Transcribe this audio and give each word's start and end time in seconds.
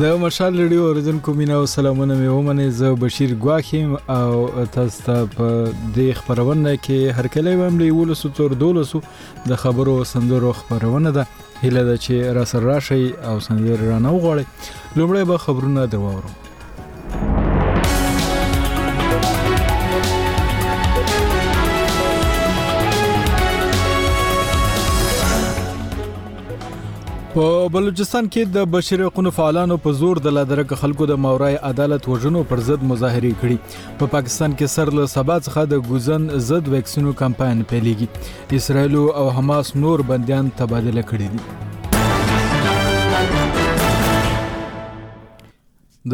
د 0.00 0.06
مشال 0.22 0.56
ریډیو 0.60 0.82
اوریدن 0.86 1.18
کومینا 1.26 1.54
او 1.60 1.66
سلامونه 1.74 2.14
مې 2.16 2.32
ومنه 2.34 2.64
زه 2.80 2.98
بشیر 3.04 3.30
ګواخیم 3.44 3.94
او 4.16 4.64
تاسو 4.74 5.04
ته 5.06 5.14
په 5.36 5.70
دې 5.96 6.08
خبرونه 6.20 6.74
کې 6.86 7.16
هر 7.20 7.28
کله 7.36 7.54
هم 7.60 7.78
له 7.82 7.88
ولس 8.00 8.24
تر 8.40 8.56
دولسو 8.64 9.00
د 9.52 9.60
خبرو 9.66 9.96
سندرو 10.14 10.52
خبرونه 10.62 11.12
ده 11.18 11.28
هله 11.62 11.96
چې 12.06 12.34
را 12.40 12.44
سره 12.52 12.66
راشي 12.72 13.02
او 13.30 13.36
سندر 13.48 13.86
رانه 13.90 14.14
وغوړي 14.18 14.74
لومړی 14.96 15.30
به 15.32 15.38
خبرونه 15.46 15.86
درواورم 15.94 16.45
په 27.36 27.46
بلوچستان 27.72 28.28
کې 28.34 28.52
د 28.52 28.68
بشري 28.74 29.04
حقوقو 29.06 29.30
فعالانو 29.38 29.74
په 29.86 29.96
زور 29.96 30.18
د 30.26 30.32
لادرک 30.36 30.70
خلکو 30.82 31.08
د 31.10 31.18
مورای 31.24 31.56
عدالت 31.70 32.06
وژنو 32.10 32.40
پر 32.52 32.62
ضد 32.68 32.86
مظاهره 32.92 33.32
کړې 33.42 33.82
په 33.98 33.98
پا 34.02 34.06
پاکستان 34.14 34.54
کې 34.54 34.72
سر 34.76 34.90
له 34.98 35.04
سبا 35.14 35.36
څخه 35.48 35.62
د 35.72 35.74
ګوزن 35.88 36.24
ضد 36.50 36.70
ویکسینو 36.76 37.10
کمپاین 37.18 37.60
پیلېږي 37.72 38.56
اسرائیل 38.60 38.96
او 39.02 39.26
حماس 39.40 39.74
نور 39.84 40.04
بنديان 40.12 40.48
تبادله 40.62 41.04
کړي 41.10 41.28
دي 41.34 41.42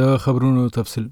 د 0.01 0.11
خبرونو 0.27 0.67
تفصيل 0.79 1.07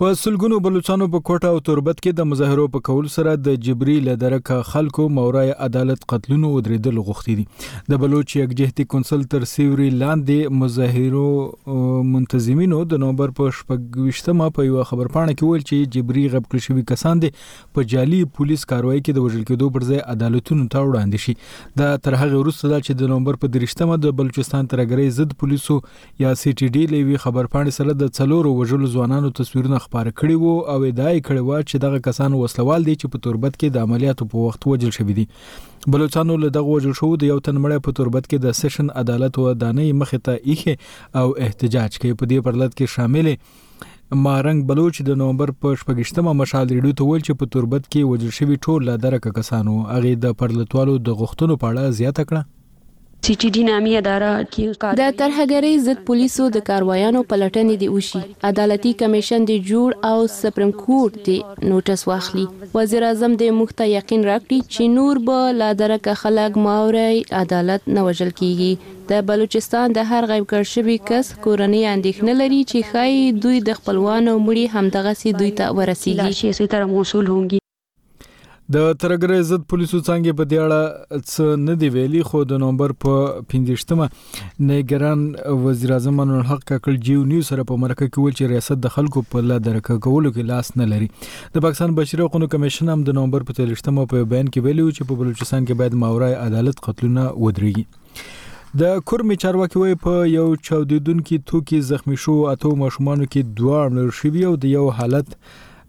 په 0.00 0.12
سلګونو 0.18 0.56
بلوچستانو 0.64 1.06
په 1.12 1.20
کوټه 1.28 1.48
او 1.54 1.62
توربت 1.68 2.00
کې 2.02 2.16
د 2.18 2.26
مظاهرو 2.32 2.64
په 2.74 2.82
کول 2.88 3.06
سره 3.12 3.30
د 3.46 3.54
جبري 3.68 3.94
لدرکه 4.08 4.58
خلکو 4.72 5.06
مورای 5.14 5.48
عدالت 5.64 6.04
قتلونو 6.12 6.50
ودرېدل 6.56 7.00
غوښتي 7.08 7.34
دي 7.38 7.46
د 7.92 7.98
بلوچ 8.02 8.34
یک 8.40 8.52
جهتي 8.60 8.86
کونسل 8.92 9.24
تر 9.32 9.46
سیوري 9.52 9.88
لاندې 9.94 10.54
مظاهرو 10.60 12.02
منتظمینو 12.12 12.78
د 12.92 13.00
نومبر 13.06 13.32
په 13.40 13.54
شپږشتمه 13.62 14.48
په 14.60 14.68
یو 14.68 14.84
خبر 14.92 15.10
پاڼه 15.16 15.36
کې 15.40 15.48
ویل 15.50 15.64
چې 15.70 15.90
جبري 15.98 16.24
غب 16.36 16.46
کړ 16.52 16.66
شوی 16.68 16.86
کسان 16.92 17.24
دي 17.26 17.32
په 17.40 17.90
جالي 17.94 18.22
پولیس 18.38 18.66
کاروایی 18.74 19.02
کې 19.02 19.18
د 19.18 19.26
وژل 19.26 19.44
کېدو 19.50 19.72
پر 19.78 19.88
ځای 19.90 20.06
عدالتونو 20.16 20.68
ته 20.76 20.84
وړاندې 20.86 21.26
شي 21.26 21.76
د 21.82 21.98
تر 22.06 22.20
هغه 22.22 22.44
وروسته 22.44 22.70
چې 22.84 23.02
د 23.02 23.12
نومبر 23.16 23.40
په 23.42 23.54
درشتمه 23.58 23.98
د 24.06 24.16
بلوچستان 24.22 24.72
ترګري 24.76 25.10
ضد 25.18 25.36
پولیسو 25.42 25.82
یا 26.28 26.38
سي 26.46 26.56
ټي 26.56 26.72
ډي 26.78 26.88
لوي 26.96 27.20
خبر 27.28 27.52
پاڼه 27.58 27.78
سره 27.80 27.98
د 28.06 28.16
څلورو 28.22 28.56
وژلو 28.62 28.94
ځوانانو 28.96 29.34
تصویرونه 29.42 29.84
خبره 29.90 30.12
کړې 30.20 30.34
وو 30.40 30.54
او 30.72 30.82
ادعا 30.88 31.10
یې 31.12 31.20
کړې 31.26 31.42
وو 31.44 31.60
چې 31.68 31.78
دغه 31.84 31.98
کسان 32.06 32.34
وسلوال 32.38 32.84
دي 32.88 32.94
چې 33.00 33.10
په 33.12 33.20
توربت 33.26 33.54
کې 33.60 33.70
د 33.76 33.84
عملیاتو 33.86 34.26
په 34.32 34.42
وخت 34.48 34.66
وجل 34.72 34.90
شوی 34.96 35.14
دي 35.18 35.24
بلوچستان 35.94 36.32
له 36.42 36.50
دغه 36.56 36.72
وجل 36.74 36.94
شو 36.98 37.08
د 37.22 37.28
یو 37.30 37.38
تنمړې 37.46 37.84
په 37.86 37.96
توربت 38.00 38.28
کې 38.30 38.42
د 38.46 38.56
سیشن 38.58 38.90
عدالت 39.02 39.40
و 39.44 39.46
دانې 39.62 39.88
مخ 40.00 40.12
ته 40.26 40.34
ایخه 40.52 40.76
او 41.22 41.26
احتجاج 41.46 41.96
کوي 42.02 42.18
په 42.20 42.30
دې 42.32 42.44
پرلط 42.48 42.76
کې 42.78 42.94
شامل 42.96 43.32
مارنګ 44.26 44.68
بلوچ 44.72 45.00
د 45.10 45.18
نومبر 45.22 45.54
په 45.62 45.80
شپږشتمه 45.82 46.36
مشال 46.42 46.68
ریډیو 46.74 46.98
ته 47.00 47.08
ویل 47.10 47.26
چې 47.28 47.40
په 47.42 47.52
توربت 47.56 47.88
کې 47.88 48.12
وجل 48.12 48.36
شوی 48.40 48.60
ټول 48.66 48.86
لادرکه 48.90 49.34
کسانو 49.40 49.78
اغه 49.96 50.14
د 50.28 50.38
پرلطوالو 50.44 51.00
د 51.10 51.22
غښتونو 51.24 51.60
په 51.64 51.72
اړه 51.74 52.00
زیاته 52.02 52.28
کړه 52.30 52.54
سي 53.26 53.34
ټي 53.42 53.48
ډي 53.54 53.62
نامي 53.70 53.92
اداره 54.00 54.28
کې 54.52 54.64
د 55.00 55.16
ترهګری 55.20 55.70
ضد 55.86 55.98
پولیسو 56.10 56.44
د 56.56 56.62
کاروایانو 56.68 57.20
پلټنې 57.30 57.74
دی 57.82 57.88
وشي 57.94 58.20
عدالتي 58.50 58.92
کمیشن 59.00 59.40
دی 59.50 59.56
جوړ 59.70 59.88
او 60.12 60.18
سپریم 60.40 60.72
کورټ 60.84 61.14
دی 61.26 61.36
نوټس 61.72 62.00
واخلي 62.10 62.46
وزیر 62.76 63.02
اعظم 63.08 63.32
د 63.42 63.52
مخته 63.60 63.84
یقین 63.98 64.22
راکړي 64.30 64.58
چې 64.72 64.82
نور 64.96 65.14
به 65.28 65.38
لا 65.60 65.70
درکه 65.82 66.12
خلک 66.24 66.52
ماوري 66.68 67.12
عدالت 67.42 67.82
نه 67.96 68.00
وژل 68.08 68.30
کیږي 68.40 68.72
د 69.12 69.28
بلوچستان 69.32 69.86
د 70.00 70.10
هر 70.10 70.22
غیب 70.32 70.44
کړ 70.54 70.62
شوی 70.74 70.96
کس 71.12 71.26
کورنۍ 71.44 71.82
اندېښنه 71.94 72.32
لري 72.42 72.62
چې 72.70 72.78
خای 72.90 73.14
دوی 73.46 73.58
د 73.70 73.80
خپلوانو 73.80 74.32
مړي 74.48 74.64
همدغه 74.76 75.12
سي 75.22 75.30
دوی 75.40 75.52
ته 75.62 75.66
ورسیږي 75.78 76.22
لاشي 76.34 76.46
اسی 76.56 76.66
طرح 76.76 76.86
موصول 76.96 77.26
هونګي 77.36 77.58
د 78.74 78.88
ترګر 79.02 79.30
عزت 79.42 79.62
پولیسو 79.72 79.98
څنګه 80.06 80.32
په 80.38 80.44
دی 80.52 80.56
اړه 80.62 81.20
څه 81.20 81.60
نه 81.66 81.74
دی 81.82 81.88
ویلي 81.92 82.22
خو 82.30 82.40
د 82.48 82.58
نومبر 82.62 82.92
په 83.04 83.20
15مه 83.52 84.08
نګران 84.70 85.22
وزیر 85.66 85.92
اعظم 85.94 86.18
انور 86.24 86.42
حق 86.50 86.66
ککل 86.72 86.98
جیو 87.06 87.22
نیوز 87.30 87.46
سره 87.52 87.62
په 87.70 87.78
مرکه 87.84 88.08
کې 88.08 88.18
ویل 88.24 88.34
چې 88.40 88.50
ریاست 88.52 88.82
د 88.86 88.92
خلکو 88.96 89.22
په 89.34 89.44
لاره 89.46 89.64
درکه 89.68 89.96
کولو 90.08 90.32
کې 90.34 90.50
لاس 90.50 90.70
نه 90.82 90.88
لري 90.90 91.08
د 91.54 91.64
پاکستان 91.66 91.94
بشري 92.00 92.22
حقوقو 92.26 92.48
کمیشن 92.56 92.92
هم 92.94 93.06
د 93.08 93.16
نومبر 93.20 93.46
په 93.52 93.58
13مه 93.60 94.04
په 94.12 94.26
بیان 94.34 94.50
کې 94.50 94.66
ویلي 94.68 94.84
چې 94.96 95.10
په 95.12 95.20
بلوچستان 95.22 95.60
کې 95.64 95.82
باید 95.84 95.96
ماورای 96.04 96.34
عدالت 96.42 96.82
قتلونه 96.88 97.24
ودرېږي 97.38 98.76
د 98.82 99.00
کورمي 99.12 99.38
چارواکي 99.46 99.80
وای 99.84 99.98
په 100.04 100.28
یو 100.34 100.44
چاودیدونکو 100.68 101.40
توکي 101.54 101.80
زخمی 101.92 102.20
شو 102.26 102.36
اته 102.54 102.74
مشمانو 102.84 103.30
کې 103.30 103.56
دوه 103.62 103.88
مړ 103.88 104.20
شوی 104.22 104.44
او 104.50 104.52
د 104.66 104.70
یو 104.78 104.84
حالت 105.00 105.34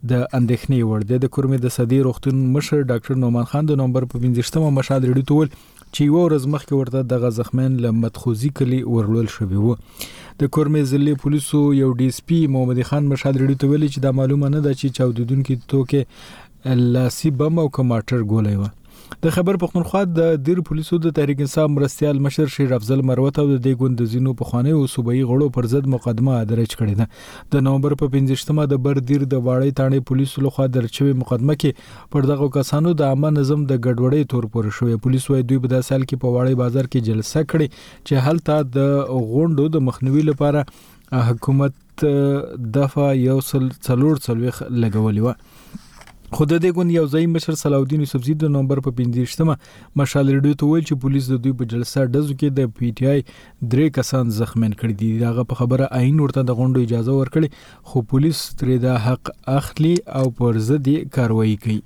د 0.08 0.12
اندېښنې 0.38 0.80
وړ 0.90 1.02
دی 1.08 1.18
د 1.22 1.26
کورمې 1.36 1.58
د 1.64 1.68
صدې 1.76 2.00
روغتون 2.08 2.36
مشر 2.54 2.80
ډاکټر 2.92 3.16
نومان 3.24 3.46
خان 3.54 3.66
د 3.70 3.80
نومبر 3.82 4.06
په 4.14 4.18
15مه 4.26 4.70
مشال 4.78 5.02
ریډي 5.08 5.24
تول 5.32 5.48
چې 5.96 6.02
یو 6.12 6.22
ورځ 6.26 6.44
مخکې 6.54 6.74
ورته 6.80 7.02
دغه 7.16 7.32
زخمیان 7.40 7.76
له 7.86 7.92
مدخوزي 8.04 8.50
کلی 8.62 8.80
ورلول 8.94 9.28
شوی 9.36 9.58
وو 9.64 9.76
د 10.40 10.52
کورمې 10.54 10.82
ضلع 10.94 11.16
پولیسو 11.26 11.64
یو 11.82 11.92
ډي 12.00 12.08
اس 12.14 12.20
پي 12.32 12.40
محمد 12.56 12.82
خان 12.92 13.12
مشال 13.14 13.42
ریډي 13.44 13.64
تول 13.66 13.88
چې 13.92 14.00
دا 14.08 14.12
معلومه 14.24 14.54
نه 14.58 14.64
ده 14.68 14.82
چې 14.82 14.98
چاودیدونکو 15.00 15.62
توکي 15.76 16.04
لاسي 16.98 17.30
بم 17.40 17.59
او 17.66 17.70
کماټر 17.80 18.22
ګولې 18.34 18.56
و 18.59 18.72
د 19.24 19.31
خبر 19.35 19.57
پختونخوا 19.62 20.02
د 20.18 20.35
دیر 20.50 20.59
پولیسو 20.68 20.97
د 21.06 21.13
تحریک 21.16 21.40
انصاف 21.46 21.69
مرستيال 21.69 22.19
مشر 22.25 22.46
شیر 22.52 22.69
افضل 22.75 23.02
مروت 23.09 23.40
او 23.41 23.44
د 23.66 23.74
ګوند 23.81 24.03
زینو 24.12 24.34
په 24.41 24.52
خانه 24.52 24.75
او 24.75 24.85
صوبایي 24.91 25.24
غړو 25.31 25.47
پر 25.57 25.66
ضد 25.74 25.90
مقدمه 25.94 26.35
درج 26.52 26.75
کړی 26.81 26.96
ده 27.00 27.56
د 27.56 27.66
نومبر 27.66 27.96
په 28.03 28.13
15مه 28.13 28.66
د 28.74 28.81
بر 28.85 29.02
دیر 29.09 29.25
د 29.34 29.41
واړې 29.41 29.79
تانې 29.79 30.06
پولیسو 30.12 30.44
لخوا 30.46 30.68
درچوي 30.78 31.12
مقدمه 31.24 31.58
کې 31.63 32.08
پر 32.18 32.29
دغه 32.31 32.47
کسانو 32.59 32.94
د 33.02 33.09
عامه 33.09 33.34
نظم 33.40 33.68
د 33.74 33.81
ګډوډۍ 33.90 34.31
تور 34.35 34.47
پورې 34.53 34.79
شوې 34.79 35.03
پولیس 35.08 35.28
وايي 35.34 35.46
دوی 35.52 35.62
په 35.68 35.74
داسال 35.75 36.02
کې 36.08 36.24
په 36.24 36.34
واړې 36.35 36.63
بازار 36.63 36.90
کې 36.91 37.12
جلسه 37.12 37.46
کړې 37.50 37.84
چې 38.06 38.25
هلته 38.29 38.69
د 38.78 39.29
غونډو 39.34 39.75
د 39.75 39.85
مخنیوي 39.90 40.25
لپاره 40.31 41.28
حکومت 41.34 42.09
دفعه 42.81 43.12
یو 43.25 43.38
سل 43.52 43.69
څلور 43.75 44.25
څلويخ 44.29 44.66
لګولې 44.88 45.28
و 45.28 45.85
خود 46.38 46.51
د 46.63 46.69
ګوند 46.78 46.91
یو 46.91 47.03
ځای 47.12 47.25
مشر 47.35 47.56
صلاح 47.62 47.79
الدین 47.79 48.03
سبزی 48.12 48.34
د 48.41 48.50
نومبر 48.56 48.81
په 48.88 48.91
15مه 49.00 49.56
مشال 50.01 50.29
ریډیو 50.34 50.57
ته 50.63 50.69
ویل 50.72 50.84
چې 50.90 51.00
پولیس 51.06 51.29
د 51.31 51.40
دوی 51.45 51.53
په 51.62 51.69
جلسه 51.73 52.03
ډزو 52.16 52.35
کې 52.41 52.53
د 52.57 52.72
پی 52.79 52.91
ټ 52.91 53.09
آی 53.13 53.23
درې 53.73 53.88
کسان 53.97 54.35
زخمیان 54.40 54.75
کړي 54.79 54.97
دي 55.01 55.09
داغه 55.25 55.47
په 55.53 55.62
خبره 55.62 55.90
آئین 56.01 56.22
ورته 56.23 56.45
د 56.50 56.59
غونډو 56.59 56.85
اجازه 56.88 57.17
ورکړي 57.22 57.69
خو 57.91 58.06
پولیس 58.13 58.45
ترې 58.50 58.90
د 58.90 59.03
حق 59.07 59.34
اخلي 59.59 59.95
او 60.22 60.25
پر 60.41 60.62
ضد 60.69 60.91
کاروایی 61.17 61.56
کوي 61.66 61.79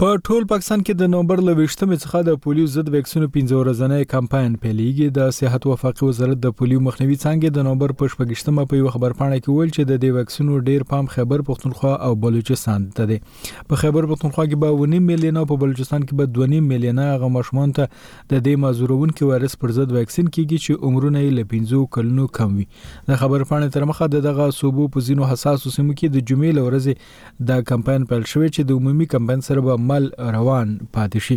په 0.00 0.18
ټول 0.26 0.44
پاکستان 0.50 0.82
کې 0.86 0.98
د 0.98 1.08
نومبر 1.12 1.40
له 1.46 1.52
20مې 1.60 2.00
څخه 2.02 2.26
د 2.26 2.36
پولیو 2.42 2.64
ضد 2.72 2.90
وکسینو 2.94 3.28
15 3.36 3.56
ورځنی 3.60 4.04
کمپاین 4.10 4.52
پیلېږي 4.64 5.06
د 5.14 5.32
صحت 5.38 5.64
او 5.66 5.72
وفاقي 5.72 6.04
وزارت 6.10 6.38
د 6.44 6.52
پولیو 6.60 6.82
مخنیوي 6.88 7.16
څانګې 7.22 7.56
د 7.56 7.64
نومبر 7.68 7.94
په 8.02 8.10
شپږشتمه 8.12 8.66
په 8.72 8.80
یو 8.82 8.92
خبر 8.96 9.16
پاڼه 9.22 9.38
کې 9.38 9.56
ویل 9.56 9.72
چې 9.76 9.88
د 9.88 9.98
دې 10.04 10.10
وکسینو 10.18 10.58
ډیر 10.68 10.84
پام 10.92 11.08
خیبر 11.14 11.42
پښتونخوا 11.48 11.94
او 12.10 12.10
بلوچستان 12.26 12.84
ته 12.98 13.06
دی 13.12 13.16
په 13.24 13.80
خیبر 13.82 14.06
پښتونخوا 14.12 14.44
کې 14.52 14.62
به 14.66 14.76
1.5 15.00 15.08
میلیون 15.08 15.40
او 15.40 15.42
په 15.54 15.60
بلوچستان 15.64 16.06
کې 16.06 16.22
به 16.22 16.54
2.5 16.54 16.62
میلیون 16.68 17.02
هغه 17.06 17.32
ماشومان 17.38 17.74
ته 17.80 17.88
د 17.96 18.32
دې 18.34 18.64
مازورون 18.66 19.14
کې 19.16 19.28
وایرس 19.32 19.58
پر 19.64 19.74
ضد 19.80 19.98
وکسین 19.98 20.30
کیږي 20.38 20.62
چې 20.68 20.90
عمرونه 20.90 21.24
یې 21.24 21.38
له 21.40 21.50
15 21.56 21.90
کلونو 21.98 22.28
کم 22.40 22.54
وي 22.60 22.68
د 22.76 23.20
خبر 23.24 23.48
پاڼې 23.48 23.74
تر 23.80 23.90
مخه 23.94 24.10
دغه 24.30 24.48
صوبو 24.62 24.88
په 24.94 25.04
زینو 25.10 25.28
حساسو 25.34 25.76
سیمو 25.80 25.98
کې 25.98 26.16
د 26.18 26.30
جمعې 26.32 26.56
لورځي 26.62 27.52
د 27.52 27.68
کمپاین 27.74 28.08
پیل 28.14 28.22
شوې 28.32 28.54
چې 28.58 28.72
د 28.72 28.80
عمومي 28.80 29.12
کمپاین 29.18 29.46
سره 29.50 29.68
به 29.68 29.84
عمل 29.88 30.08
روان 30.34 30.76
پاتې 30.96 31.20
شي 31.28 31.36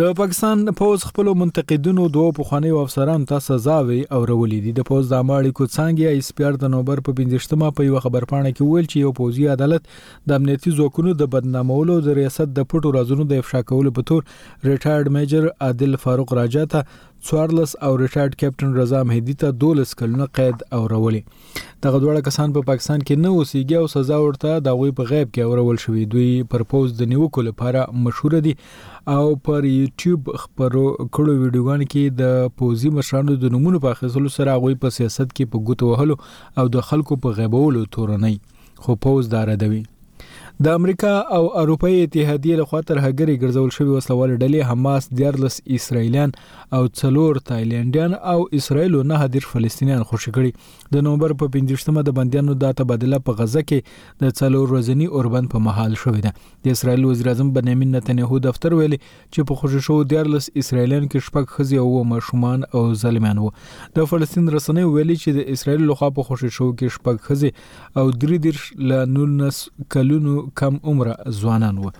د 0.00 0.12
پاکستان 0.18 0.60
پوز 0.80 1.02
خپل 1.06 1.28
منتقدونو 1.38 2.04
دوه 2.12 2.34
پخوانی 2.36 2.70
افسرانو 2.82 3.26
ته 3.32 3.42
سزا 3.46 3.74
وی 3.88 3.98
او 4.02 4.20
رولې 4.30 4.60
دي 4.66 4.72
د 4.78 4.86
پوز 4.90 5.10
د 5.10 5.16
اماړي 5.24 5.58
کو 5.58 5.66
څنګه 5.72 6.20
ایس 6.20 6.30
پی 6.38 6.46
آر 6.50 6.58
د 6.62 6.72
نوبر 6.74 7.02
په 7.08 7.16
15مه 7.18 7.70
په 7.80 7.88
یو 7.88 8.00
خبر 8.06 8.26
پاڼه 8.30 8.52
کې 8.54 8.70
ویل 8.70 8.86
چې 8.92 9.04
یو 9.04 9.12
پوزي 9.18 9.46
عدالت 9.56 9.92
د 10.32 10.40
امنیتي 10.42 10.74
ځواکونو 10.78 11.14
د 11.22 11.30
بدنامولو 11.36 11.98
د 12.08 12.16
ریاست 12.20 12.56
د 12.60 12.68
پټو 12.72 12.94
رازونو 12.98 13.28
د 13.34 13.44
افشا 13.44 13.62
کولو 13.72 13.94
په 14.00 14.08
تور 14.12 14.24
ریټایرډ 14.26 15.16
میجر 15.18 15.50
عادل 15.68 16.00
فاروق 16.06 16.36
راجا 16.42 16.64
ته 16.76 17.10
څوارلس 17.26 17.72
او 17.86 17.90
ریټارډ 17.98 18.32
کیپټن 18.38 18.72
رضا 18.76 19.00
مهدی 19.08 19.34
ته 19.42 19.54
12 19.64 19.90
کلونه 19.98 20.26
قید 20.38 20.62
او 20.78 20.80
رولي 20.92 21.20
دغه 21.86 22.00
دوه 22.04 22.22
کسان 22.28 22.54
په 22.56 22.62
پا 22.64 22.70
پاکستان 22.70 23.04
کې 23.04 23.22
نه 23.26 23.34
اوسېږي 23.34 23.78
او 23.80 23.90
سزا 23.92 24.18
ورته 24.24 24.56
د 24.68 24.80
غوي 24.80 24.94
په 25.00 25.10
غیب 25.12 25.30
کې 25.36 25.52
اورول 25.52 25.78
شوې 25.84 26.06
دوی 26.16 26.32
پر 26.54 26.64
پوز 26.72 26.96
د 27.02 27.10
نیوکو 27.12 27.44
لپاره 27.50 27.84
مشهور 28.08 28.36
دي 28.48 28.54
او 29.14 29.22
پر 29.50 29.70
یوټیوب 29.70 30.32
خبرو 30.46 30.84
کړو 31.06 31.38
ویډیوګان 31.44 31.86
کې 31.86 32.20
د 32.24 32.52
پوزي 32.62 32.92
مشرانو 33.00 33.38
د 33.46 33.56
نمونه 33.58 33.84
په 33.86 33.96
اخیستلو 33.98 34.34
سره 34.40 34.58
غوي 34.66 34.80
په 34.86 34.96
سیاست 35.00 35.26
کې 35.30 35.54
په 35.54 35.70
ګوتو 35.70 35.92
وهلو 35.94 36.20
او 36.20 36.76
د 36.78 36.86
خلکو 36.92 37.22
په 37.26 37.40
غیبولو 37.40 37.88
تورنۍ 37.98 38.38
خو 38.84 39.02
پوز 39.06 39.28
دار 39.38 39.56
دوي 39.64 39.82
د 40.64 40.74
امریکا 40.78 41.08
او 41.36 41.38
اروپאי 41.60 41.94
اتحادیه 42.00 42.56
له 42.58 42.64
خاطر 42.72 42.98
هګری 43.04 43.32
ګرځول 43.44 43.70
شوی 43.76 43.92
وسلوال 43.92 44.32
ډلې 44.42 44.66
حماس 44.66 45.06
دیرلس 45.20 45.54
اسرایلیان 45.76 46.34
او 46.78 46.82
څلور 47.00 47.40
تایلندیان 47.48 48.12
او 48.32 48.36
اسرایل 48.58 48.94
نه 49.12 49.18
هدیر 49.22 49.48
فلسطینیان 49.54 50.04
خوشی 50.10 50.32
کړي 50.36 50.92
د 50.96 51.04
نومبر 51.06 51.34
په 51.40 51.48
15مه 51.56 52.04
د 52.08 52.16
بندیانو 52.18 52.56
د 52.66 52.76
تبادله 52.82 53.20
په 53.30 53.38
غزه 53.40 53.62
کې 53.70 54.26
د 54.26 54.36
څلور 54.42 54.68
ورځې 54.74 55.16
اوربند 55.16 55.50
په 55.56 55.64
محل 55.66 55.96
شوې 56.04 56.28
ده 56.28 56.68
د 56.68 56.78
اسرایل 56.78 57.08
وزیر 57.08 57.32
اعظم 57.34 57.50
بنیامین 57.58 57.90
نتنیاهو 57.96 58.40
دفتر 58.46 58.78
ویلي 58.82 59.00
چې 59.06 59.50
په 59.50 59.60
خوشی 59.64 59.82
شو 59.88 59.98
دیرلس 60.14 60.48
اسرایلیان 60.64 61.10
کې 61.10 61.30
شپږ 61.30 61.56
خزي 61.58 61.82
او 61.86 62.04
مشومان 62.12 62.64
او 62.72 62.84
ظالمان 63.02 63.42
وو 63.46 63.52
د 63.98 64.08
فلسطین 64.14 64.46
رسنۍ 64.58 64.88
ویلي 64.94 65.18
چې 65.24 65.38
د 65.42 65.58
اسرایل 65.58 65.84
لخوا 65.90 66.12
په 66.20 66.30
خوشی 66.32 66.54
شو 66.60 66.70
کې 66.70 66.96
شپږ 67.00 67.28
خزي 67.28 67.52
او 67.66 68.08
درې 68.12 68.48
دیرش 68.48 68.72
ل 68.94 69.18
19 69.18 69.92
کلونو 69.98 70.38
کم 70.60 70.76
عمره 70.92 71.16
ځوانان 71.40 71.78
وو 71.78 71.90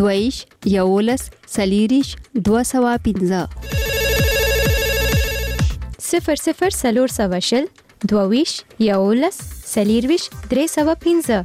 دویشت 0.00 0.42
یولس 0.76 1.22
څلېرویشت 1.54 2.12
دوه 2.46 2.62
سوه 2.72 2.92
پنځه 3.04 3.40
صفر 6.10 6.34
صفر 6.46 6.70
سلور 6.82 7.08
سوه 7.18 7.38
شل 7.50 7.64
دوویشت 8.10 8.56
یولس 8.90 9.36
څلېرویشت 9.74 10.28
درې 10.50 10.64
سوه 10.76 10.94
پنځه 11.06 11.38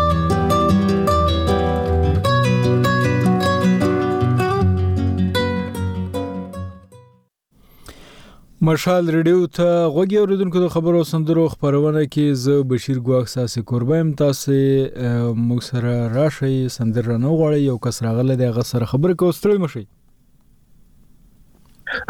مشال 8.67 9.07
ریډیو 9.13 9.37
ته 9.57 9.69
غوږی 9.93 10.17
اوریدونکو 10.21 10.59
د 10.63 10.67
خبرو 10.73 10.97
سندرو 11.11 11.43
خبرونه 11.51 12.01
کې 12.15 12.39
ز 12.41 12.55
بشیر 12.71 12.97
ګواخ 13.05 13.29
ساسې 13.31 13.63
قربایم 13.71 14.09
تاسو 14.19 14.57
موږ 14.57 15.61
سره 15.67 15.93
راشي 16.17 16.51
سندر 16.73 17.07
نه 17.11 17.31
غواړي 17.39 17.63
یو 17.63 17.77
کس 17.85 17.97
راغله 18.07 18.35
د 18.41 18.51
غسر 18.57 18.83
خبر 18.91 19.13
کو 19.21 19.29
ستړي 19.37 19.57
مشي 19.63 19.83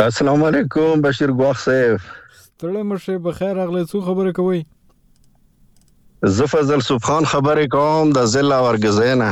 السلام 0.07 0.43
علیکم 0.47 1.05
بشیر 1.05 1.33
ګواخ 1.43 1.61
صاحب 1.67 1.95
ستړي 2.41 2.81
مشي 2.91 3.15
بخیر 3.29 3.53
راغله 3.61 3.83
څه 3.83 4.07
خبره 4.09 4.33
کوي 4.41 4.59
زه 6.41 6.49
فضل 6.55 6.83
سبحان 6.89 7.29
خبرې 7.35 7.75
کوم 7.77 8.11
د 8.19 8.27
ضلع 8.35 8.59
ورګزینه 8.67 9.31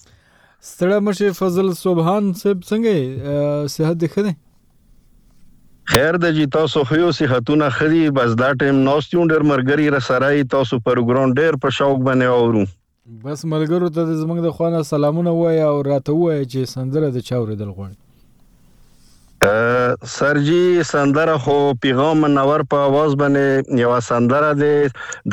ستړي 0.00 0.98
مشي 1.10 1.30
فضل 1.42 1.70
سبحان 1.84 2.34
صاحب 2.42 2.66
څنګه 2.72 3.70
صحت 3.76 4.04
ښه 4.16 4.26
ده 4.30 4.34
خیر 5.92 6.16
د 6.22 6.30
جی 6.36 6.44
تاسو 6.54 6.80
خو 6.86 6.96
یو 6.98 7.08
صحتونه 7.16 7.66
خري 7.74 7.98
بس 8.14 8.32
دا 8.38 8.46
ټیم 8.62 8.78
نوستیون 8.86 9.28
ډېر 9.32 9.44
مرګري 9.50 9.84
را 9.94 9.98
سره 10.06 10.40
تاسو 10.54 10.78
پروګرام 10.88 11.34
ډېر 11.40 11.58
په 11.64 11.74
شوق 11.76 12.00
باندې 12.08 12.38
اورو 12.38 12.62
بس 13.26 13.44
ملګرو 13.52 13.90
ته 13.98 14.06
زمنګ 14.22 14.42
د 14.46 14.54
خوانه 14.56 14.80
سلامونه 14.88 15.34
وای 15.36 15.60
او 15.66 15.76
راته 15.88 16.16
وای 16.22 16.42
چې 16.52 16.72
سندره 16.72 17.10
د 17.18 17.24
چاورې 17.28 17.60
دل 17.60 17.70
غوړ 17.76 20.08
سرجی 20.16 20.88
سندره 20.90 21.36
خو 21.46 21.54
پیغام 21.86 22.26
نور 22.38 22.64
په 22.74 22.82
आवाज 22.88 23.16
باندې 23.22 23.80
یو 23.82 23.94
سندره 24.08 24.50
ده 24.62 24.72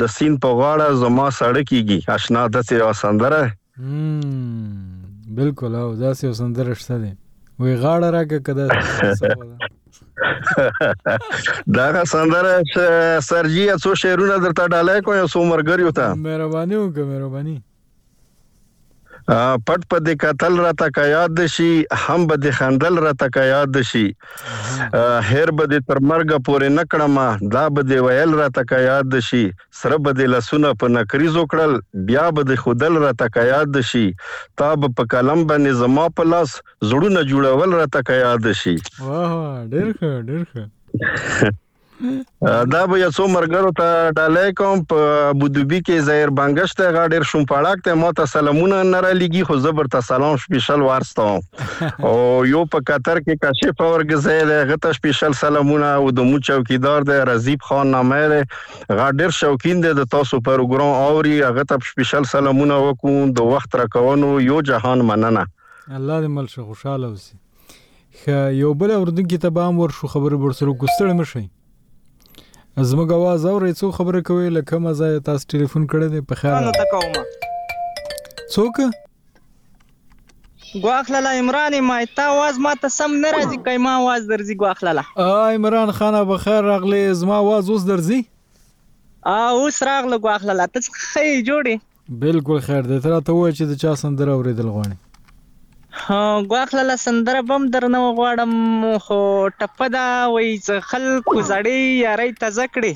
د 0.04 0.14
سین 0.18 0.38
په 0.46 0.54
غاړه 0.60 1.02
زما 1.04 1.26
سړک 1.40 1.72
کیږي 1.74 2.14
آشنا 2.18 2.46
ده 2.58 2.80
یو 2.80 2.92
سندره 3.02 3.42
بالکل 5.42 5.78
او 5.82 5.92
دا 6.06 6.14
یو 6.28 6.32
سندره 6.44 6.80
شته 6.84 7.00
ده 7.04 7.12
وی 7.60 7.74
غاړه 7.82 8.08
راکه 8.14 8.38
کده 8.46 8.66
دا 11.76 11.86
سندره 12.12 12.54
سرجیه 13.30 13.74
څو 13.82 13.90
شعرونه 14.00 14.36
درته 14.44 14.64
ډالای 14.72 15.00
کوم 15.06 15.26
سو 15.34 15.40
مرګریو 15.52 15.90
ته 15.98 16.06
مهرباني 16.24 16.76
وکړه 16.78 17.04
مهرباني 17.10 17.56
پټ 19.66 19.80
په 19.90 19.98
د 20.06 20.08
قتل 20.22 20.58
را 20.64 20.70
تک 20.80 20.98
یاد 21.10 21.38
شي 21.52 21.68
هم 22.04 22.26
به 22.32 22.36
د 22.46 22.50
خندل 22.58 22.98
را 23.04 23.12
تک 23.22 23.36
یاد 23.52 23.78
شي 23.90 24.02
هر 25.28 25.52
به 25.60 25.64
د 25.72 25.80
تر 25.92 25.98
مرګ 26.10 26.28
پورې 26.48 26.68
نکړم 26.78 27.16
دا 27.54 27.64
به 27.76 27.86
د 27.92 28.04
ویل 28.06 28.34
را 28.40 28.48
تک 28.58 28.74
یاد 28.88 29.16
شي 29.28 29.42
سره 29.80 29.98
به 30.06 30.12
د 30.20 30.30
لسونه 30.34 30.74
په 30.82 30.92
نکریزو 30.98 31.46
کړل 31.54 31.72
بیا 32.12 32.26
به 32.36 32.44
د 32.52 32.60
خودل 32.66 33.00
را 33.06 33.12
تک 33.24 33.40
یاد 33.52 33.80
شي 33.94 34.04
تاب 34.62 34.88
په 35.00 35.10
کلم 35.16 35.46
باندې 35.50 35.82
زما 35.84 36.06
په 36.20 36.30
لاس 36.34 36.56
زړونه 36.92 37.26
جوړول 37.32 37.78
را 37.80 37.88
تک 37.98 38.14
یاد 38.22 38.52
شي 38.64 38.76
واه 39.02 39.60
ډېر 39.74 39.92
ښه 39.98 40.16
ډېر 40.30 40.42
ښه 40.52 41.54
دا 42.72 42.80
به 42.86 42.98
یو 43.00 43.08
څو 43.16 43.26
مرګرو 43.32 43.68
ته 43.80 43.90
ډالې 44.14 44.54
کوم 44.60 44.80
په 44.92 45.10
بودوبي 45.42 45.78
کې 45.88 46.06
زهیر 46.08 46.32
بنگشت 46.38 46.80
غاډر 46.96 47.26
شوم 47.32 47.44
پاړک 47.52 47.84
ته 47.88 47.98
ماته 48.00 48.26
سلامونه 48.32 48.78
نه 48.88 49.02
را 49.06 49.12
لګي 49.18 49.44
خو 49.50 49.58
زبر 49.66 49.88
ته 49.94 50.06
سلام 50.08 50.36
سپیشل 50.46 50.82
ورستم 50.88 51.46
او 52.10 52.16
یو 52.54 52.64
په 52.74 52.86
قطر 52.90 53.20
کې 53.26 53.44
کاشف 53.46 53.84
اورګزه 53.86 54.50
ده 54.50 54.66
غته 54.72 54.98
سپیشل 54.98 55.38
سلامونه 55.44 55.92
او 56.00 56.10
د 56.20 56.28
مو 56.32 56.42
چوکیدار 56.50 57.08
ده 57.12 57.28
رزیب 57.32 57.64
خان 57.70 57.94
نامه 57.98 58.20
ده 58.34 58.44
غاډر 58.56 59.38
شوکین 59.40 59.86
ده 59.88 59.96
د 60.02 60.10
تاسو 60.18 60.42
پروګرام 60.52 60.94
اوري 61.06 61.36
غته 61.60 61.90
سپیشل 61.94 62.30
سلامونه 62.36 62.80
وکوم 62.90 63.34
د 63.42 63.50
وخت 63.54 63.80
راکونو 63.84 64.34
یو 64.50 64.60
جهان 64.72 65.06
مننه 65.12 65.46
الله 65.48 66.22
دې 66.22 66.38
مل 66.38 66.52
شو 66.56 66.68
خوشاله 66.72 67.14
اوسې 67.16 68.22
خ 68.22 68.46
یو 68.62 68.74
بل 68.84 68.96
اوردن 69.00 69.26
کې 69.28 69.48
تبام 69.50 69.82
ور 69.84 69.98
شو 70.00 70.16
خبر 70.16 70.42
ورسره 70.46 70.80
کوستړ 70.82 71.20
مشه 71.24 71.50
زموږ 72.82 73.12
आवाज 73.14 73.44
اوري 73.48 73.72
څو 73.80 73.90
خبره 73.96 74.20
کوي 74.28 74.48
لکه 74.52 74.78
ما 74.84 74.92
ځای 75.00 75.20
تاسو 75.26 75.46
ټلیفون 75.52 75.82
کړی 75.90 76.08
دی 76.14 76.20
په 76.30 76.34
خیال 76.40 76.64
نه 76.64 76.72
تکوم 76.78 77.04
څوک 77.18 78.80
غواخلاله 80.86 81.32
عمران 81.42 81.76
ما 81.90 81.98
تا 82.16 82.24
आवाज 82.32 82.58
ما 82.66 82.72
ته 82.82 82.88
سم 82.96 83.14
نه 83.24 83.30
راځي 83.36 83.60
کای 83.68 83.78
ما 83.86 83.92
आवाज 84.00 84.26
درځي 84.32 84.56
غواخلاله 84.62 85.06
ا 85.26 85.60
عمران 85.60 85.92
خان 86.00 86.20
به 86.32 86.38
خیر 86.48 86.62
راغلی 86.72 87.00
زما 87.22 87.38
आवाज 87.46 87.70
اوس 87.74 87.84
درځي 87.90 88.20
ا 89.26 89.38
اوس 89.62 89.82
راغله 89.90 90.18
غواخلاله 90.26 90.66
ته 90.74 90.86
خې 90.88 91.48
جوړي 91.50 92.18
بالکل 92.26 92.58
خیر 92.70 92.92
دی 92.92 93.00
تر 93.08 93.18
ته 93.28 93.42
وای 93.42 93.58
چې 93.58 93.74
د 93.74 93.82
چا 93.84 93.94
سندره 94.06 94.38
اوریدل 94.38 94.72
غواړي 94.74 95.02
غواخله 96.02 96.96
سندره 97.02 97.40
بم 97.50 97.66
درنه 97.74 98.00
غواړم 98.18 98.54
خو 99.04 99.18
ټپه 99.60 99.86
دا 99.96 100.06
وای 100.34 100.50
چې 100.64 100.84
خلکو 100.92 101.36
زړې 101.36 102.02
یاري 102.06 102.30
تازه 102.42 102.66
کړي 102.74 102.92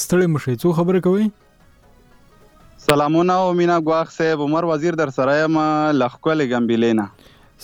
ستړي 0.02 0.28
مشه 0.36 0.56
څو 0.64 0.74
خبره 0.80 1.04
کوي 1.08 1.28
سلامونه 2.86 3.36
او 3.44 3.54
مینا 3.60 3.78
غواخ 3.90 4.12
صاحب 4.18 4.44
عمر 4.48 4.68
وزیر 4.72 4.98
در 5.04 5.14
سره 5.20 5.36
یم 5.42 5.60
لخکول 6.02 6.46
ګمبلینا 6.54 7.06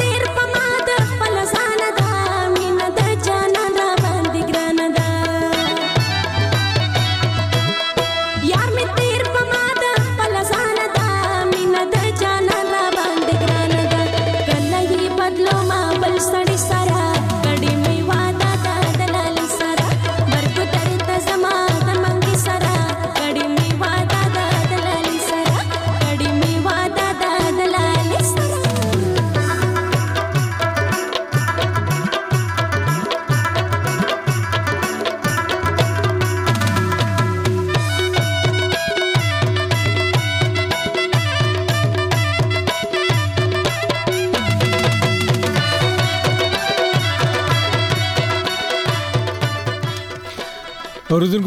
sentir 0.00 0.39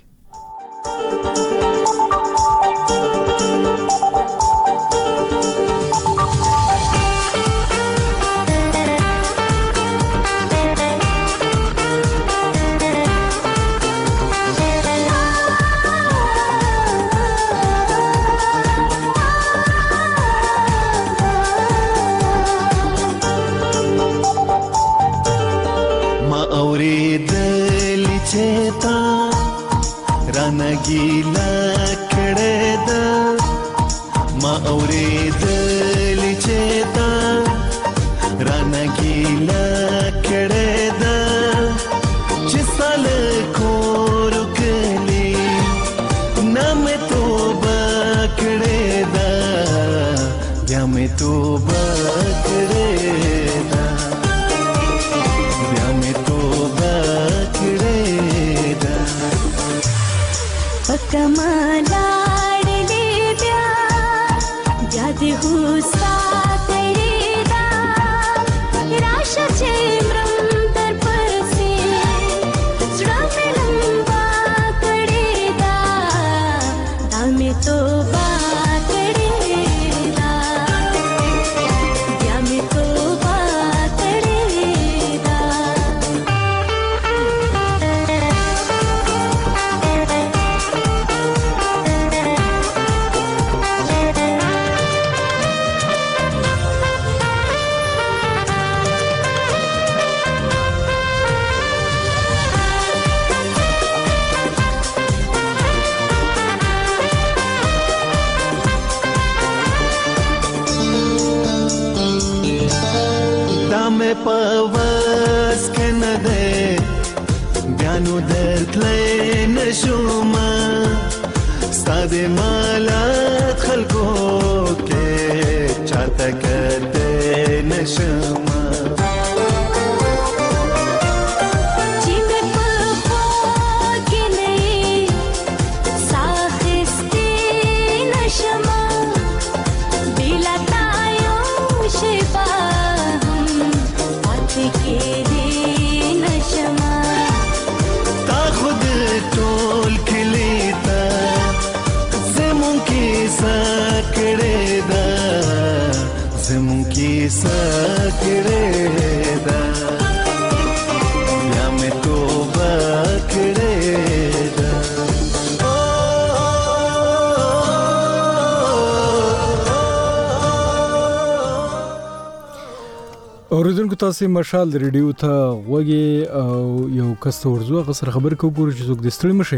تاسو 174.01 174.27
مشال 174.37 174.69
ریډیو 174.81 175.07
ته 175.21 175.31
وګي 175.71 176.27
او 176.41 176.49
یو 176.97 177.05
کس 177.23 177.37
ورزو 177.45 177.79
غسر 177.87 178.11
خبر 178.15 178.35
کو 178.43 178.49
ګور 178.59 178.69
چې 178.75 178.85
څوک 178.89 178.99
د 179.05 179.15
ستړي 179.15 179.33
مشي 179.39 179.57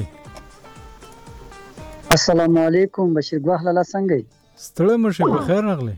السلام 2.16 2.56
علیکم 2.62 3.12
بشیر 3.18 3.42
ګواخ 3.50 3.68
لاله 3.68 3.84
څنګه 3.90 4.64
ستړي 4.64 4.96
مشي 5.04 5.24
په 5.28 5.42
خیر 5.50 5.62
راغلی 5.68 5.94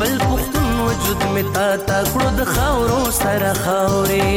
بل 0.00 0.12
پختون 0.24 0.72
وجود 0.86 1.20
مې 1.32 1.44
تا 1.56 1.68
تا 1.88 1.98
کړو 2.14 2.28
د 2.38 2.40
خاورو 2.54 3.00
سره 3.22 3.50
خاورې 3.58 4.32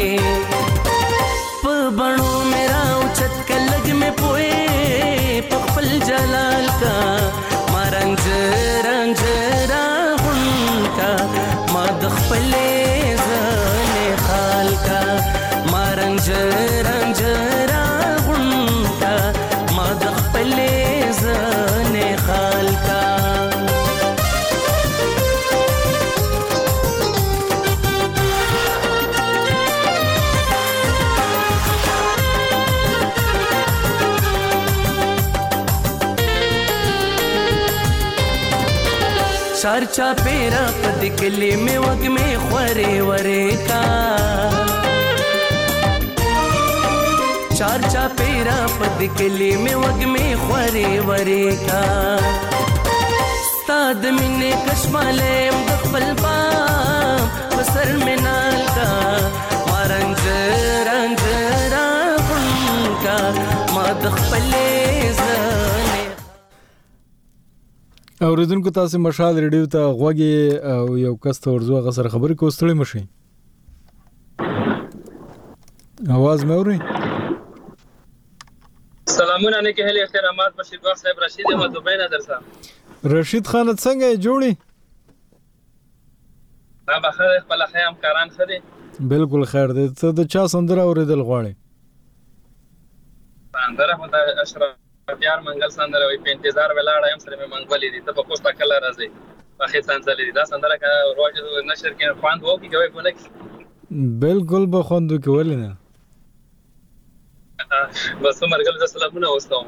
په 1.62 1.76
بڼو 2.00 2.32
میرا 2.52 2.84
اوچت 2.96 3.36
کلګ 3.52 3.86
مې 4.00 4.12
پوي 4.22 4.64
په 5.52 5.58
خپل 5.68 5.88
جلال 6.12 6.66
کا 6.84 6.98
مرنج 7.76 8.22
رنج 8.88 9.20
را 9.74 9.86
هون 10.26 10.42
کا 10.98 11.12
ما 11.76 11.86
د 12.04 12.06
خپل 12.20 12.48
ځان 13.28 13.96
خال 14.26 14.70
کا 14.88 15.02
مرنج 15.76 16.26
رنج 16.90 17.17
چا 39.92 40.12
پیرا 40.24 40.66
پد 40.82 41.02
کلی 41.20 41.52
می 41.64 41.76
وګ 41.84 42.02
می 42.16 42.30
خورې 42.44 42.92
ورې 43.08 43.46
کا 43.68 43.88
چار 47.58 47.80
چا 47.94 48.04
پیرا 48.18 48.58
پد 48.80 49.00
کلی 49.18 49.52
می 49.64 49.74
وګ 49.84 50.02
می 50.14 50.28
خورې 50.44 50.90
ورې 51.08 51.46
کا 51.68 51.88
ستاد 53.52 54.02
مینه 54.20 54.52
کشمالم 54.68 55.56
د 55.72 55.82
خپل 55.82 56.06
پا 56.22 56.36
بسر 57.58 57.90
منال 58.06 58.60
کا 58.76 58.92
مارنج 59.72 60.22
رنج 60.92 61.22
را 61.74 61.88
هم 62.32 62.96
کا 63.04 63.20
ما 63.74 63.88
د 64.04 64.16
خپل 64.22 64.50
زړه 65.20 65.87
اوریدونکو 68.26 68.70
تاسو 68.76 69.00
مشال 69.00 69.38
ریډیو 69.44 69.66
ته 69.74 69.90
غوږی 69.98 70.28
او 70.70 70.86
یو 71.00 71.10
کس 71.24 71.40
ته 71.42 71.52
ورزو 71.56 71.82
غسر 71.88 72.08
خبرې 72.14 72.38
کوستړې 72.38 72.78
مشي 72.80 73.02
اواز 76.16 76.46
مې 76.52 76.56
اوري 76.56 76.78
سلامونه 79.18 79.58
نه 79.66 79.72
کې 79.74 79.90
هلي 79.90 80.02
احترامات 80.06 80.58
بشیر 80.62 80.82
باغ 80.88 80.96
صاحب 81.04 81.22
رشید 81.26 81.52
ما 81.60 81.68
دوبه 81.76 81.96
نه 82.04 82.08
درسه 82.16 82.40
رشید 83.14 83.54
خان 83.54 83.72
څنګه 83.74 84.18
جوړي 84.26 84.52
دا 86.90 86.96
به 87.06 87.12
خیر 87.20 87.32
خپل 87.46 87.62
خیام 87.76 87.94
کاران 88.08 88.36
خدي 88.40 88.60
بالکل 89.14 89.46
خیر 89.54 89.78
دي 89.82 89.86
ته 90.02 90.18
د 90.24 90.32
چا 90.38 90.44
سندره 90.58 90.90
اوریدل 90.90 91.24
غواړي 91.32 91.54
سندره 93.62 93.94
په 94.04 94.18
اشرف 94.48 94.74
پیار 95.16 95.40
منګل 95.44 95.70
سندره 95.74 96.08
وي 96.08 96.18
په 96.24 96.32
انتظار 96.32 96.72
ولاړ 96.78 97.04
یم 97.10 97.20
سره 97.20 97.36
مې 97.36 97.48
منګولې 97.52 97.92
دي 97.96 98.00
ته 98.08 98.16
په 98.18 98.24
کوستا 98.32 98.52
کله 98.62 98.80
راځي 98.86 99.08
په 99.60 99.70
خې 99.70 99.80
سندره 99.90 100.14
دي 100.22 100.26
دا 100.38 100.44
سندره 100.50 100.76
کا 100.82 100.90
روز 101.20 101.38
نشر 101.68 101.94
کې 101.94 102.16
خواند 102.22 102.42
وو 102.48 102.56
کې 102.64 102.68
کوي 102.74 102.90
کولای 102.96 103.14
بالکل 104.26 104.66
به 104.74 104.82
خواند 104.90 105.14
کولای 105.30 105.56
نه 105.62 105.72
بس 108.26 108.44
مرګل 108.56 108.82
د 108.84 108.92
سلامونه 108.96 109.32
وستم 109.36 109.66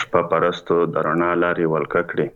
شپه 0.00 0.20
پرستو 0.34 0.76
درنا 0.98 1.30
لاري 1.46 1.66
ولککړي 1.74 2.30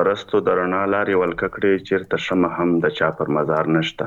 پرستو 0.00 0.38
د 0.44 0.52
رڼا 0.58 0.80
لارې 0.90 1.14
ولکه 1.20 1.46
کړې 1.54 1.84
چیرته 1.88 2.18
شمه 2.26 2.48
هم 2.58 2.68
د 2.84 2.92
چا 3.00 3.08
پر 3.16 3.30
مزار 3.36 3.66
نشته 3.76 4.06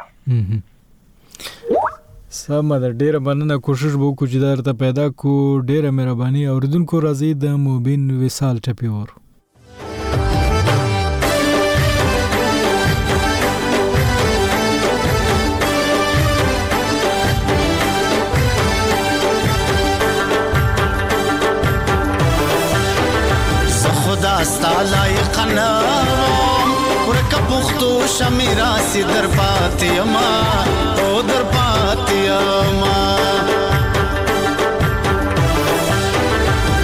سم 2.36 2.72
ده 2.80 2.88
ډیره 3.00 3.18
مننه 3.26 3.56
کوشش 3.66 3.92
وکړو 4.00 4.26
چې 4.30 4.38
درته 4.40 4.72
پیدا 4.80 5.04
کو 5.20 5.34
ډیره 5.70 5.92
مهرباني 5.98 6.42
اوردونکو 6.54 6.98
راځي 7.04 7.28
د 7.44 7.54
مبین 7.64 8.02
وسال 8.24 8.60
ټپی 8.66 8.90
ور 8.96 9.08
خدا 24.02 24.36
ستالای 24.52 25.16
قنام 25.38 26.76
ورکه 27.08 27.40
پختو 27.50 27.90
شمیرا 28.18 28.70
سي 28.92 29.02
در 29.14 29.26
پاتې 29.38 29.92
ما 30.12 30.30
او 31.06 31.16
یما 32.28 33.18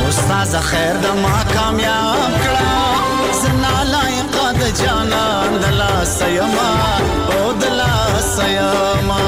استاد 0.09 0.61
خیر 0.63 0.95
د 1.05 1.07
ما 1.25 1.37
کامیاب 1.55 2.33
کړه 2.45 3.35
زنا 3.41 3.75
لایق 3.95 4.35
د 4.61 4.73
جانان 4.81 5.51
د 5.65 5.77
لاس 5.81 6.15
یما 6.39 6.71
او 7.33 7.43
د 7.63 7.77
لاس 7.81 8.33
یما 8.59 9.23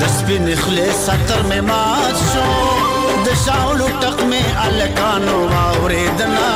د 0.00 0.02
سپین 0.18 0.46
خلاص 0.64 1.04
تر 1.28 1.42
مې 1.50 1.62
مات 1.72 2.16
شو 2.32 2.48
د 3.26 3.28
شاولو 3.44 3.88
ټق 4.02 4.18
مې 4.30 4.44
الکانو 4.68 5.36
واورې 5.52 6.04
دنا 6.18 6.52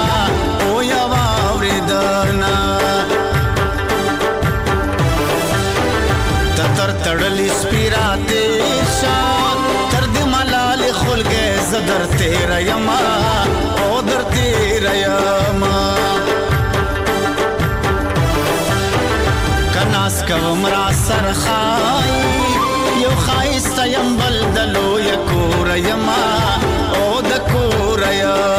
او 0.65 0.75
یا 0.93 1.03
واورې 1.13 1.77
دنا 1.93 2.65
سر 6.87 6.93
تړلې 7.05 7.49
سپیراتې 7.63 8.47
شان 9.01 9.59
تر 9.93 10.05
دې 10.15 10.25
ملال 10.33 10.81
خلګې 11.01 11.47
زدر 11.71 12.03
تیر 12.19 12.51
یما 12.67 12.99
او 13.79 14.03
در 14.03 14.23
تیر 14.35 14.85
یما 15.05 15.79
کناس 19.75 20.23
کوم 20.29 20.67
را 20.75 20.87
سر 21.07 21.27
خای 21.43 22.21
یو 23.03 23.13
خایست 23.27 23.79
یم 23.95 24.17
بل 24.21 24.37
دلو 24.59 24.93
یکور 25.07 25.75
یما 25.77 26.21
او 26.95 27.21
د 27.21 27.33
کور 27.51 28.01
یما 28.21 28.56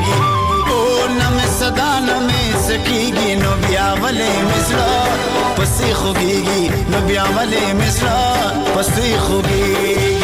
او 0.70 0.78
نمی 1.20 1.46
سدان 1.58 2.06
میں 2.26 2.50
سکی 2.66 3.04
گی 3.16 3.30
نوبیا 3.42 3.88
والے 4.02 4.32
مشرا 4.50 4.90
پسی 5.56 5.88
خوبی 6.02 6.36
گی 6.46 6.62
نبیا 6.94 7.24
والے 7.34 7.64
پسی 8.76 9.10
خوبی 9.26 9.66
گی 9.82 10.23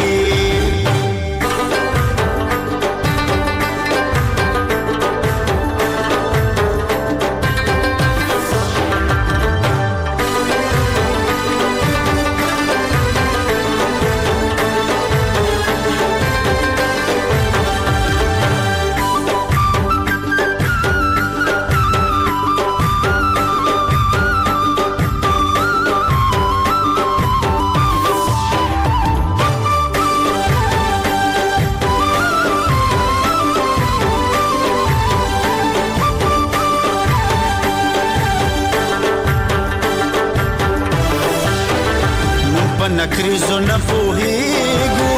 krizona 43.21 43.77
fuhigu 43.87 45.11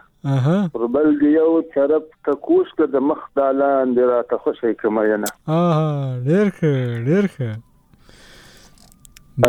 وربل 0.76 1.08
دی 1.18 1.28
یو 1.34 1.52
طرف 1.74 2.04
ته 2.28 2.34
کوشکه 2.46 2.84
د 2.94 2.96
مخ 3.10 3.20
دالان 3.40 3.86
دی 3.98 4.04
را 4.12 4.16
ته 4.32 4.36
خوشی 4.46 4.72
کوم 4.80 4.96
ینه 5.10 5.28
اها 5.58 5.90
ډیر 6.30 6.46
ښه 6.56 6.72
ډیر 7.10 7.24
ښه 7.34 7.50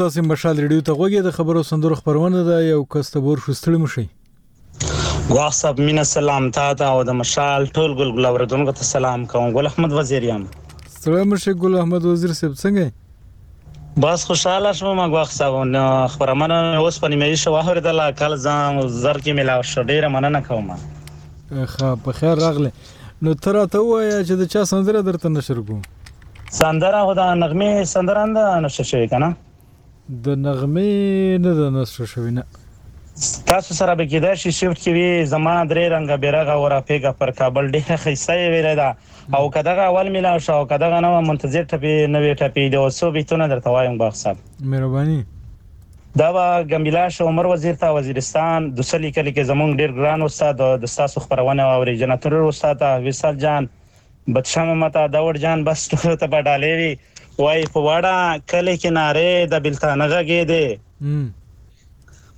تاسو 0.00 0.22
مشال 0.32 0.58
ریډیو 0.64 0.82
ته 0.88 0.92
غوږی 0.98 1.18
د 1.24 1.32
خبرو 1.36 1.62
سندرو 1.68 1.96
خبرونه 1.96 2.38
ده 2.44 2.58
یو 2.66 2.76
کس 2.92 3.08
ته 3.14 3.20
ور 3.24 3.40
شوستړی 3.46 3.80
مشي 3.80 4.04
واصب 5.38 5.82
مینا 5.88 6.04
سلام 6.10 6.46
تا 6.58 6.62
ته 6.82 6.94
او 6.94 7.02
د 7.08 7.16
مشال 7.18 7.66
ټول 7.78 7.96
ګلګل 7.98 8.28
اوردونکو 8.28 8.72
ته 8.78 8.88
سلام 8.90 9.26
کوم 9.32 9.50
ګل 9.56 9.68
احمد 9.70 9.96
وزیر 9.96 10.26
یم 10.28 10.46
سلام 10.94 11.28
مشه 11.32 11.54
ګل 11.64 11.76
احمد 11.82 12.06
وزیر 12.12 12.32
صاحب 12.38 12.54
څنګه 12.54 14.06
بس 14.06 14.24
خوشاله 14.30 14.72
شوم 14.80 14.96
ما 15.00 15.06
غواخ 15.16 15.34
صاحب 15.34 15.76
خبرمنه 16.14 16.60
اوس 16.80 17.00
په 17.04 17.12
نیمه 17.16 17.34
شو 17.44 17.54
هر 17.68 17.82
د 17.88 17.98
لا 18.00 18.08
کال 18.22 18.38
ځم 18.46 18.80
زر 19.02 19.22
کې 19.24 19.38
ملاو 19.40 19.68
شو 19.72 19.86
ډیره 19.92 20.12
مننه 20.16 20.42
کوم 20.48 20.72
ښه 20.78 21.92
په 22.08 22.20
خیر 22.22 22.42
راغله 22.46 22.72
نو 23.26 23.36
تر 23.50 23.60
ته 23.76 23.84
وایې 23.90 24.24
چې 24.24 24.40
د 24.44 24.50
چا 24.56 24.64
سندره 24.74 25.04
درته 25.12 25.34
نشر 25.38 25.62
کوم 25.70 25.86
سندره 26.62 27.06
خو 27.10 27.14
دا 27.22 27.30
نغمه 27.44 27.84
سندره 27.94 28.26
نه 28.34 28.48
نشر 28.68 28.90
شوی 28.94 29.14
کنه 29.16 29.32
د 30.10 30.34
نغمې 30.44 31.38
نه 31.42 31.50
د 31.56 31.66
نسو 31.74 32.06
شوی 32.12 32.30
نه 32.36 32.42
تاسو 33.50 33.74
سره 33.80 33.92
به 33.98 34.04
کېدای 34.12 34.36
شي 34.44 34.50
شفت 34.58 34.78
کې 34.78 34.92
وي 34.96 35.26
زما 35.32 35.52
درې 35.72 35.84
رنګ 35.92 36.14
بیرغه 36.24 36.56
ورا 36.62 36.78
پیګه 36.88 37.12
پر 37.18 37.30
کابل 37.40 37.68
ډېر 37.74 38.00
خیسه 38.04 38.48
ویل 38.54 38.68
دا 38.80 38.86
او 39.38 39.50
کداغه 39.56 39.84
اول 39.92 40.10
ملا 40.16 40.32
شو 40.46 40.56
کداغه 40.72 40.98
نو 41.06 41.10
منتظر 41.28 41.68
ټپي 41.72 41.94
نوې 42.14 42.34
ټپي 42.42 42.64
دی 42.74 42.80
او 42.80 42.88
سو 42.96 43.10
بیتونه 43.18 43.46
درته 43.54 43.76
وایم 43.76 43.98
باغ 44.00 44.16
صاحب 44.22 44.66
مهرباني 44.72 45.20
دا 46.22 46.32
با 46.38 46.46
ګمبلاش 46.72 47.20
عمر 47.26 47.46
وزیر 47.52 47.78
ته 47.84 47.98
وزیرستان 47.98 48.68
د 48.80 48.88
سلی 48.90 49.10
کلی 49.10 49.32
کې 49.36 49.48
زمونږ 49.52 49.78
ډېر 49.80 49.90
ګران 50.00 50.26
استاد 50.30 50.66
د 50.86 50.92
تاسو 51.02 51.24
خبرونه 51.28 51.68
اوري 51.76 51.94
جناتور 52.04 52.38
استاد 52.48 52.82
وسال 53.06 53.38
جان 53.46 53.70
بدشام 54.34 54.74
متا 54.84 55.06
داوړ 55.16 55.44
جان 55.46 55.64
بس 55.70 55.88
ته 55.92 56.26
په 56.26 56.42
ډالې 56.50 56.74
وی 56.82 56.92
وای 57.40 57.60
په 57.74 57.80
واړه 57.86 58.16
کله 58.52 58.72
کناره 58.84 59.28
د 59.52 59.60
بلتانه 59.66 60.06
غږې 60.12 60.42
دی 60.50 60.66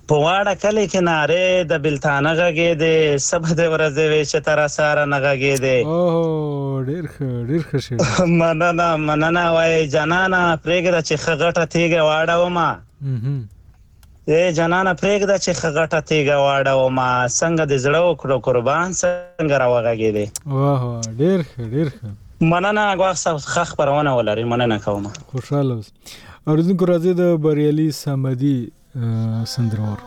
په 0.09 0.15
واړه 0.23 0.53
کله 0.63 0.83
کناره 0.93 1.47
د 1.71 1.81
بلتانه 1.85 2.31
غږې 2.39 2.69
دی 2.81 2.95
سبا 3.29 3.49
د 3.59 3.63
ورځې 3.73 4.03
وې 4.11 4.23
چې 4.31 4.37
تر 4.47 4.61
ساره 4.77 5.03
نه 5.13 5.19
غږې 5.25 5.53
دی 5.65 5.77
اوه 5.87 6.85
ډیر 6.89 7.03
ښه 7.13 7.27
ډیر 7.49 7.63
ښه 7.69 7.79
شی 7.85 8.29
مننه 8.41 8.87
مننه 9.07 9.45
وای 9.55 9.75
جنانه 9.95 10.41
پرېګره 10.63 11.01
چې 11.07 11.15
خغټه 11.25 11.65
تیګه 11.65 12.01
واړه 12.09 12.55
ما 12.57 12.69
اے 14.33 14.43
جنانه 14.57 14.93
پرېږده 14.93 15.37
چې 15.43 15.51
خغټه 15.61 15.99
تیګه 16.11 16.35
واړه 16.45 16.69
او 16.79 16.89
ما 16.97 17.11
څنګه 17.39 17.63
د 17.67 17.85
زړه 17.85 18.01
وکړو 18.09 18.37
قربان 18.47 18.93
څنګه 19.01 19.55
راوغږې 19.63 20.11
دي 20.17 20.25
واه 20.45 21.01
ډیر 21.21 21.39
ډیر 21.75 21.87
مننه 22.41 22.95
غواخ 22.95 23.15
څخه 23.17 23.63
خبرونه 23.71 24.11
ولري 24.17 24.43
مننه 24.43 24.77
کوم 24.85 25.03
خوشاله 25.31 25.73
اوس 25.73 25.87
اردن 26.47 26.77
کو 26.77 26.85
راځي 26.91 27.11
د 27.21 27.33
بریالي 27.47 27.89
سمدي 28.01 28.57
سندرور 29.55 29.97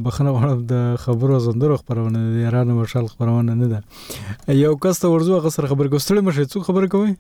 بخنه 0.07 0.33
غواړم 0.33 0.59
د 0.73 0.81
خبرو 1.05 1.39
زندرو 1.45 1.77
خبرونه 1.83 2.19
د 2.33 2.43
یارانو 2.43 2.75
مشال 2.81 3.07
خبرونه 3.13 3.55
نه 3.61 3.69
ده 3.71 4.57
یو 4.59 4.73
کس 4.87 5.01
ته 5.05 5.13
ورزو 5.13 5.39
غسر 5.47 5.67
خبر 5.71 5.89
کوستړی 5.95 6.25
مشه 6.27 6.45
څو 6.55 6.63
خبر 6.67 6.89
کوي 6.95 7.15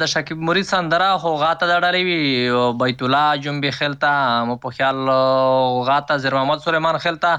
د 0.00 0.08
شکیب 0.12 0.40
مرید 0.46 0.66
سندره 0.70 1.04
غوغاته 1.24 1.66
دړلې 1.68 2.08
وي 2.08 2.72
بیت 2.80 3.02
الله 3.06 3.38
جنبي 3.44 3.70
خلتا 3.76 4.10
مو 4.48 4.54
په 4.64 4.74
خیال 4.78 4.98
غوغاته 5.10 6.16
زر 6.24 6.36
محمد 6.38 6.64
سليمان 6.64 6.96
خلتا 7.04 7.30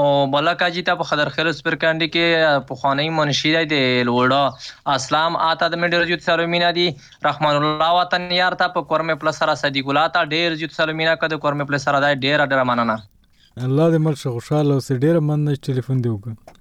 او 0.00 0.04
بلکا 0.34 0.68
جی 0.76 0.82
ته 0.88 0.98
په 1.02 1.10
خضر 1.12 1.30
خیل 1.36 1.50
سپر 1.60 1.76
کاندي 1.84 2.08
کې 2.16 2.66
په 2.72 2.80
خواني 2.82 3.06
منشي 3.20 3.52
دی 3.70 3.80
لوړا 4.10 4.92
اسلام 4.98 5.38
آتا 5.48 5.68
د 5.76 5.82
مډر 5.84 6.10
جوت 6.12 6.26
سلمینا 6.28 6.72
دی 6.80 6.86
رحمان 7.28 7.60
الله 7.60 7.88
وطن 8.00 8.26
یار 8.40 8.56
ته 8.64 8.74
په 8.78 8.86
کورمې 8.92 9.22
پلس 9.24 9.40
سره 9.44 9.56
صدیق 9.64 9.90
الله 9.92 10.14
ته 10.18 10.30
ډیر 10.36 10.58
جوت 10.64 10.76
سلمینا 10.80 11.14
کده 11.24 11.40
کورمې 11.46 11.72
پلس 11.72 11.88
سره 11.90 12.02
دی 12.06 12.30
ډیر 12.30 12.46
ډیر 12.54 12.64
مننه 12.72 12.98
الله 13.02 13.86
دې 13.94 14.02
مل 14.08 14.18
خوشاله 14.26 14.80
اوس 14.80 14.90
ډیر 15.06 15.22
مننه 15.30 15.58
ټلیفون 15.72 16.04
دی 16.08 16.16
وکړه 16.16 16.58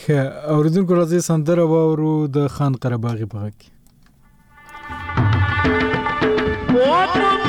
خه 0.00 0.26
اوریدونکو 0.56 0.98
راځي 1.02 1.26
سندره 1.30 1.68
واورو 1.74 2.16
د 2.38 2.50
خان 2.58 2.80
قره 2.86 3.00
باغی 3.06 3.30
په 3.36 3.44
حق 3.46 3.70
What? 6.82 7.41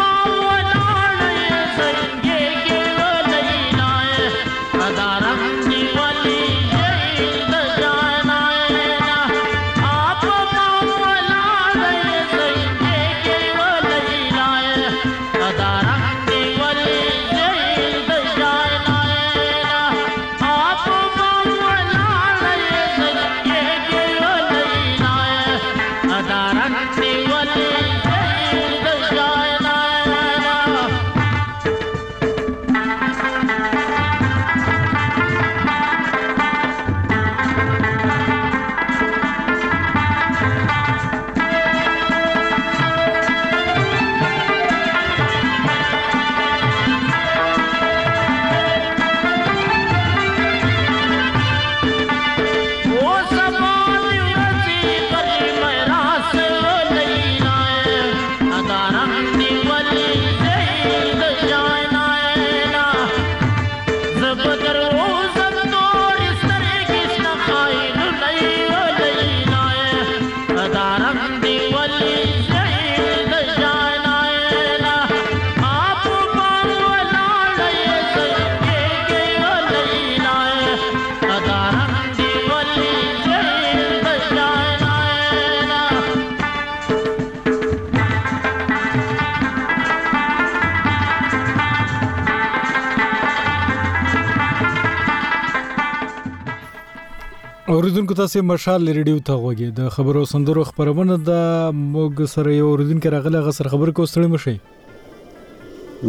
اوریدونکو 97.94 98.14
تاسو 98.18 98.42
مشال 98.50 98.88
ریډیو 98.98 99.18
ته 99.26 99.34
غوږی 99.42 99.66
د 99.80 99.90
خبرو 99.96 100.22
سندرو 100.30 100.62
خبرونه 100.70 101.18
د 101.26 101.44
موږ 101.82 102.22
سره 102.32 102.54
یو 102.54 102.70
اوریدونکو 102.70 103.12
راغله 103.16 103.42
غسر 103.48 103.68
خبر 103.74 103.92
کو 104.00 104.06
ستړي 104.12 104.30
مشي 104.36 104.54